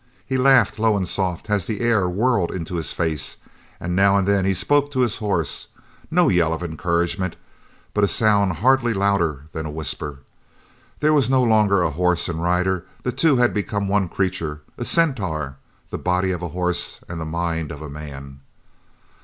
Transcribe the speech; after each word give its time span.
He 0.25 0.35
laughed 0.35 0.79
low 0.79 0.97
and 0.97 1.07
soft 1.07 1.47
as 1.47 1.67
the 1.67 1.79
air 1.81 2.09
whirred 2.09 2.49
into 2.49 2.73
his 2.73 2.91
face, 2.91 3.37
and 3.79 3.95
now 3.95 4.17
and 4.17 4.27
then 4.27 4.45
he 4.45 4.53
spoke 4.55 4.89
to 4.91 5.01
his 5.01 5.17
horse, 5.19 5.67
no 6.09 6.27
yell 6.27 6.53
of 6.55 6.63
encouragement, 6.63 7.35
but 7.93 8.03
a 8.03 8.07
sound 8.07 8.53
hardly 8.53 8.95
louder 8.95 9.45
than 9.53 9.67
a 9.67 9.69
whisper. 9.69 10.21
There 11.01 11.13
was 11.13 11.29
no 11.29 11.43
longer 11.43 11.83
a 11.83 11.91
horse 11.91 12.27
and 12.27 12.41
rider 12.41 12.83
the 13.03 13.11
two 13.11 13.35
had 13.35 13.53
become 13.53 13.87
one 13.87 14.09
creature 14.09 14.61
a 14.75 14.85
centaur 14.85 15.57
the 15.91 15.99
body 15.99 16.31
of 16.31 16.41
a 16.41 16.47
horse 16.47 17.01
and 17.07 17.21
the 17.21 17.25
mind 17.25 17.71
of 17.71 17.83
a 17.83 17.87
man. 17.87 18.39